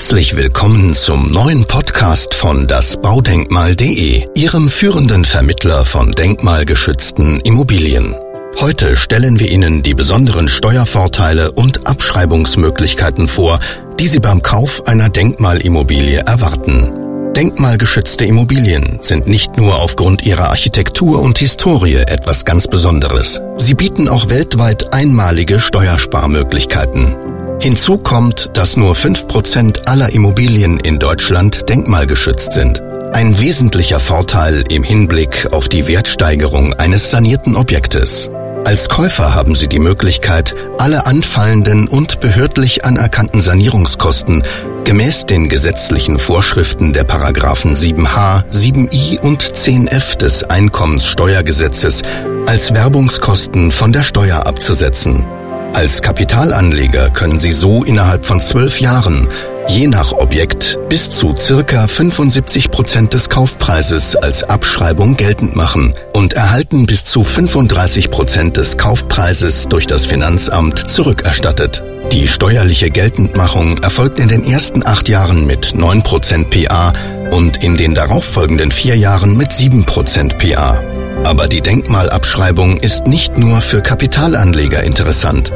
Herzlich 0.00 0.34
willkommen 0.34 0.94
zum 0.94 1.30
neuen 1.30 1.66
Podcast 1.66 2.32
von 2.32 2.66
dasbaudenkmal.de, 2.66 4.24
Ihrem 4.34 4.70
führenden 4.70 5.26
Vermittler 5.26 5.84
von 5.84 6.12
denkmalgeschützten 6.12 7.40
Immobilien. 7.40 8.14
Heute 8.60 8.96
stellen 8.96 9.38
wir 9.38 9.50
Ihnen 9.50 9.82
die 9.82 9.92
besonderen 9.92 10.48
Steuervorteile 10.48 11.52
und 11.52 11.86
Abschreibungsmöglichkeiten 11.86 13.28
vor, 13.28 13.60
die 13.98 14.08
Sie 14.08 14.20
beim 14.20 14.40
Kauf 14.40 14.88
einer 14.88 15.10
Denkmalimmobilie 15.10 16.20
erwarten. 16.20 17.34
Denkmalgeschützte 17.34 18.24
Immobilien 18.24 19.00
sind 19.02 19.26
nicht 19.26 19.58
nur 19.58 19.80
aufgrund 19.80 20.24
ihrer 20.24 20.48
Architektur 20.48 21.20
und 21.20 21.38
Historie 21.38 21.96
etwas 21.96 22.46
ganz 22.46 22.66
Besonderes. 22.68 23.42
Sie 23.58 23.74
bieten 23.74 24.08
auch 24.08 24.30
weltweit 24.30 24.94
einmalige 24.94 25.60
Steuersparmöglichkeiten. 25.60 27.39
Hinzu 27.60 27.98
kommt, 27.98 28.50
dass 28.54 28.78
nur 28.78 28.94
5% 28.94 29.86
aller 29.86 30.10
Immobilien 30.14 30.78
in 30.78 30.98
Deutschland 30.98 31.68
denkmalgeschützt 31.68 32.54
sind. 32.54 32.80
Ein 33.12 33.38
wesentlicher 33.38 34.00
Vorteil 34.00 34.64
im 34.70 34.82
Hinblick 34.82 35.48
auf 35.52 35.68
die 35.68 35.86
Wertsteigerung 35.86 36.72
eines 36.74 37.10
sanierten 37.10 37.56
Objektes. 37.56 38.30
Als 38.64 38.88
Käufer 38.88 39.34
haben 39.34 39.54
Sie 39.54 39.68
die 39.68 39.78
Möglichkeit, 39.78 40.54
alle 40.78 41.04
anfallenden 41.04 41.86
und 41.86 42.20
behördlich 42.20 42.86
anerkannten 42.86 43.42
Sanierungskosten 43.42 44.42
gemäß 44.84 45.26
den 45.26 45.50
gesetzlichen 45.50 46.18
Vorschriften 46.18 46.94
der 46.94 47.04
Paragraphen 47.04 47.74
7h, 47.74 48.44
7i 48.50 49.20
und 49.20 49.42
10f 49.42 50.16
des 50.16 50.44
Einkommenssteuergesetzes 50.44 52.02
als 52.46 52.74
Werbungskosten 52.74 53.70
von 53.70 53.92
der 53.92 54.02
Steuer 54.02 54.46
abzusetzen. 54.46 55.26
Als 55.72 56.02
Kapitalanleger 56.02 57.10
können 57.10 57.38
Sie 57.38 57.52
so 57.52 57.84
innerhalb 57.84 58.26
von 58.26 58.40
zwölf 58.40 58.80
Jahren 58.80 59.28
je 59.68 59.86
nach 59.86 60.12
Objekt 60.12 60.78
bis 60.88 61.10
zu 61.10 61.34
circa 61.36 61.86
75 61.86 62.70
Prozent 62.70 63.14
des 63.14 63.28
Kaufpreises 63.28 64.16
als 64.16 64.44
Abschreibung 64.44 65.16
geltend 65.16 65.54
machen 65.54 65.94
und 66.12 66.34
erhalten 66.34 66.86
bis 66.86 67.04
zu 67.04 67.22
35 67.22 68.10
Prozent 68.10 68.56
des 68.56 68.78
Kaufpreises 68.78 69.68
durch 69.68 69.86
das 69.86 70.06
Finanzamt 70.06 70.90
zurückerstattet. 70.90 71.82
Die 72.12 72.26
steuerliche 72.26 72.90
Geltendmachung 72.90 73.78
erfolgt 73.78 74.18
in 74.18 74.28
den 74.28 74.44
ersten 74.44 74.84
acht 74.84 75.08
Jahren 75.08 75.46
mit 75.46 75.74
9 75.74 76.02
Prozent 76.02 76.50
PA 76.50 76.92
und 77.30 77.62
in 77.62 77.76
den 77.76 77.94
darauffolgenden 77.94 78.72
vier 78.72 78.96
Jahren 78.96 79.36
mit 79.36 79.52
7 79.52 79.84
Prozent 79.84 80.36
PA. 80.38 80.82
Aber 81.24 81.48
die 81.48 81.60
Denkmalabschreibung 81.60 82.78
ist 82.78 83.06
nicht 83.06 83.38
nur 83.38 83.60
für 83.60 83.82
Kapitalanleger 83.82 84.82
interessant. 84.82 85.52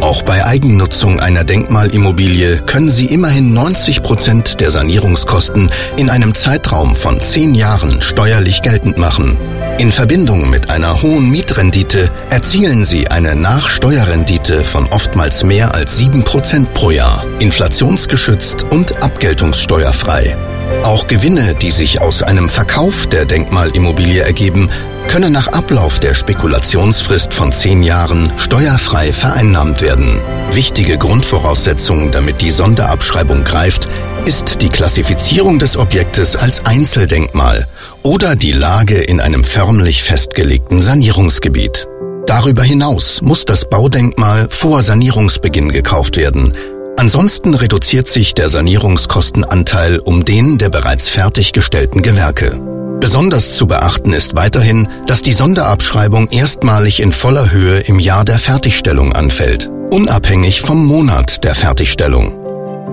Auch 0.00 0.22
bei 0.22 0.44
Eigennutzung 0.44 1.20
einer 1.20 1.44
Denkmalimmobilie 1.44 2.58
können 2.58 2.90
Sie 2.90 3.06
immerhin 3.06 3.52
90 3.52 4.02
Prozent 4.02 4.60
der 4.60 4.70
Sanierungskosten 4.70 5.70
in 5.96 6.08
einem 6.08 6.34
Zeitraum 6.34 6.94
von 6.94 7.20
zehn 7.20 7.54
Jahren 7.54 8.00
steuerlich 8.00 8.62
geltend 8.62 8.98
machen. 8.98 9.36
In 9.78 9.92
Verbindung 9.92 10.50
mit 10.50 10.70
einer 10.70 11.02
hohen 11.02 11.30
Mietrendite 11.30 12.10
erzielen 12.30 12.84
Sie 12.84 13.08
eine 13.08 13.34
Nachsteuerrendite 13.34 14.64
von 14.64 14.86
oftmals 14.88 15.42
mehr 15.44 15.74
als 15.74 15.96
sieben 15.96 16.24
Prozent 16.24 16.72
pro 16.74 16.90
Jahr, 16.90 17.24
inflationsgeschützt 17.38 18.64
und 18.70 19.02
abgeltungssteuerfrei. 19.02 20.36
Auch 20.84 21.06
Gewinne, 21.06 21.54
die 21.54 21.70
sich 21.70 22.00
aus 22.00 22.22
einem 22.22 22.48
Verkauf 22.48 23.06
der 23.06 23.24
Denkmalimmobilie 23.24 24.22
ergeben, 24.22 24.68
können 25.08 25.32
nach 25.32 25.48
Ablauf 25.48 25.98
der 25.98 26.14
Spekulationsfrist 26.14 27.34
von 27.34 27.50
zehn 27.50 27.82
Jahren 27.82 28.32
steuerfrei 28.36 29.12
vereinnahmt 29.12 29.80
werden. 29.80 30.20
Wichtige 30.52 30.98
Grundvoraussetzung, 30.98 32.12
damit 32.12 32.40
die 32.40 32.50
Sonderabschreibung 32.50 33.42
greift, 33.42 33.88
ist 34.26 34.60
die 34.60 34.68
Klassifizierung 34.68 35.58
des 35.58 35.76
Objektes 35.76 36.36
als 36.36 36.66
Einzeldenkmal 36.66 37.66
oder 38.02 38.36
die 38.36 38.52
Lage 38.52 38.96
in 38.96 39.20
einem 39.20 39.42
förmlich 39.42 40.02
festgelegten 40.02 40.82
Sanierungsgebiet. 40.82 41.88
Darüber 42.26 42.62
hinaus 42.62 43.22
muss 43.22 43.46
das 43.46 43.68
Baudenkmal 43.68 44.48
vor 44.50 44.82
Sanierungsbeginn 44.82 45.72
gekauft 45.72 46.18
werden. 46.18 46.52
Ansonsten 46.98 47.54
reduziert 47.54 48.08
sich 48.08 48.34
der 48.34 48.50
Sanierungskostenanteil 48.50 49.98
um 49.98 50.24
den 50.24 50.58
der 50.58 50.68
bereits 50.68 51.08
fertiggestellten 51.08 52.02
Gewerke. 52.02 52.77
Besonders 53.00 53.54
zu 53.54 53.66
beachten 53.66 54.12
ist 54.12 54.34
weiterhin, 54.34 54.88
dass 55.06 55.22
die 55.22 55.32
Sonderabschreibung 55.32 56.28
erstmalig 56.30 57.00
in 57.00 57.12
voller 57.12 57.50
Höhe 57.52 57.78
im 57.80 57.98
Jahr 58.00 58.24
der 58.24 58.38
Fertigstellung 58.38 59.12
anfällt, 59.12 59.70
unabhängig 59.92 60.60
vom 60.60 60.84
Monat 60.84 61.44
der 61.44 61.54
Fertigstellung. 61.54 62.34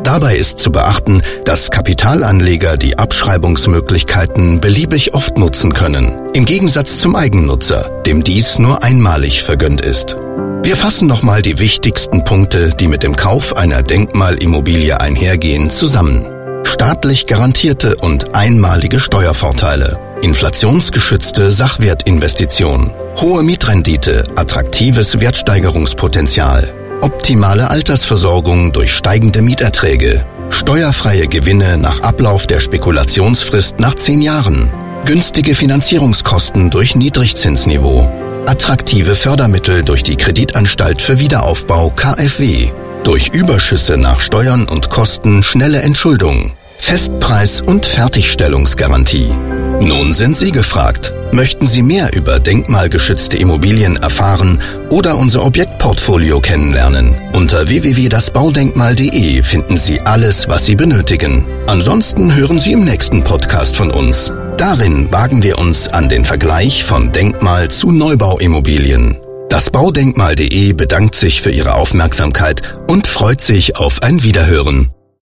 Dabei 0.04 0.36
ist 0.36 0.60
zu 0.60 0.72
beachten, 0.72 1.24
dass 1.46 1.72
Kapitalanleger 1.72 2.78
die 2.78 3.00
Abschreibungsmöglichkeiten 3.00 4.62
beliebig 4.62 5.16
oft 5.16 5.40
nutzen 5.40 5.74
können, 5.74 6.14
im 6.34 6.46
Gegensatz 6.46 7.00
zum 7.00 7.16
Eigennutzer, 7.16 7.90
dem 8.06 8.24
dies 8.24 8.60
nur 8.60 8.84
einmalig 8.84 9.42
vergönnt 9.42 9.82
ist. 9.82 10.18
Wir 10.64 10.76
fassen 10.76 11.08
nochmal 11.08 11.42
die 11.42 11.60
wichtigsten 11.60 12.24
Punkte, 12.24 12.70
die 12.80 12.88
mit 12.88 13.02
dem 13.02 13.16
Kauf 13.16 13.58
einer 13.58 13.82
Denkmalimmobilie 13.82 15.00
einhergehen, 15.00 15.72
zusammen 15.72 16.35
staatlich 16.76 17.26
garantierte 17.26 17.96
und 17.96 18.36
einmalige 18.36 19.00
Steuervorteile, 19.00 19.98
inflationsgeschützte 20.22 21.50
Sachwertinvestition, 21.50 22.92
hohe 23.22 23.44
Mietrendite, 23.44 24.26
attraktives 24.36 25.22
Wertsteigerungspotenzial, 25.22 26.74
optimale 27.02 27.70
Altersversorgung 27.70 28.74
durch 28.74 28.94
steigende 28.94 29.42
Mieterträge, 29.42 30.26
steuerfreie 30.50 31.28
Gewinne 31.28 31.78
nach 31.78 32.02
Ablauf 32.02 32.46
der 32.46 32.60
Spekulationsfrist 32.60 33.80
nach 33.80 33.96
zehn 33.96 34.22
Jahren, 34.22 34.70
günstige 35.06 35.56
Finanzierungskosten 35.56 36.72
durch 36.72 36.98
Niedrigzinsniveau, 36.98 38.12
attraktive 38.48 39.16
Fördermittel 39.16 39.82
durch 39.84 40.04
die 40.04 40.18
Kreditanstalt 40.18 41.02
für 41.02 41.20
Wiederaufbau 41.22 41.92
KfW, 41.96 42.70
durch 43.06 43.30
Überschüsse 43.30 43.96
nach 43.96 44.20
Steuern 44.20 44.68
und 44.68 44.90
Kosten 44.90 45.42
schnelle 45.42 45.82
Entschuldung, 45.82 46.52
Festpreis 46.78 47.62
und 47.62 47.86
Fertigstellungsgarantie. 47.86 49.34
Nun 49.82 50.14
sind 50.14 50.38
Sie 50.38 50.52
gefragt. 50.52 51.14
Möchten 51.32 51.68
Sie 51.68 51.82
mehr 51.82 52.14
über 52.14 52.40
denkmalgeschützte 52.40 53.38
Immobilien 53.38 53.98
erfahren 53.98 54.62
oder 54.90 55.18
unser 55.18 55.44
Objektportfolio 55.46 56.40
kennenlernen? 56.40 57.16
Unter 57.34 57.68
www.dasbaudenkmal.de 57.68 59.44
finden 59.44 59.76
Sie 59.76 60.00
alles, 60.02 60.48
was 60.48 60.66
Sie 60.66 60.76
benötigen. 60.76 61.46
Ansonsten 61.68 62.34
hören 62.34 62.60
Sie 62.60 62.72
im 62.72 62.86
nächsten 62.86 63.24
Podcast 63.24 63.76
von 63.76 63.92
uns. 63.92 64.32
Darin 64.58 65.12
wagen 65.12 65.44
wir 65.44 65.58
uns 65.58 65.90
an 65.90 66.08
den 66.08 66.24
Vergleich 66.24 66.86
von 66.86 67.12
Denkmal 67.12 67.68
zu 67.68 67.92
Neubauimmobilien. 67.92 69.18
Das 69.50 69.70
Baudenkmal.de 69.70 70.74
bedankt 70.74 71.16
sich 71.16 71.42
für 71.42 71.52
Ihre 71.52 71.76
Aufmerksamkeit 71.76 72.62
und 72.88 73.08
freut 73.08 73.42
sich 73.42 73.76
auf 73.76 74.04
ein 74.04 74.24
Wiederhören. 74.24 74.95